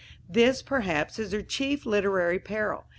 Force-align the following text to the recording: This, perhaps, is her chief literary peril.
This, 0.27 0.63
perhaps, 0.63 1.19
is 1.19 1.31
her 1.31 1.43
chief 1.43 1.85
literary 1.85 2.39
peril. 2.39 2.85